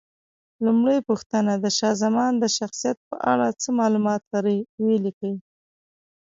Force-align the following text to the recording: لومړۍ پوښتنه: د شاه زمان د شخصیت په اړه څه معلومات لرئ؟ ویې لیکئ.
لومړۍ 0.65 0.97
پوښتنه: 1.09 1.51
د 1.63 1.65
شاه 1.77 1.95
زمان 2.03 2.31
د 2.37 2.45
شخصیت 2.57 2.97
په 3.09 3.15
اړه 3.31 3.47
څه 3.61 3.69
معلومات 3.79 4.21
لرئ؟ 4.33 4.57
ویې 4.83 4.97
لیکئ. 5.05 5.33